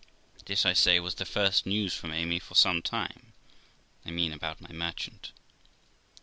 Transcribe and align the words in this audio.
This, 0.47 0.65
I 0.65 0.73
say, 0.73 0.99
was 0.99 1.13
the 1.13 1.25
first 1.27 1.67
news 1.67 1.93
from 1.93 2.11
Amy 2.11 2.39
for 2.39 2.55
some 2.55 2.81
time 2.81 3.33
I 4.03 4.09
mean 4.09 4.33
about 4.33 4.59
my 4.59 4.71
merchant. 4.71 5.31